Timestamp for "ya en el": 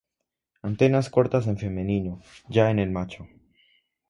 2.49-2.89